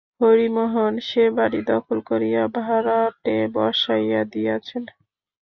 [0.21, 4.83] হরিমোহন সে বাড়ি দখল করিয়া ভাড়াটে বসাইয়া দিয়াছেন।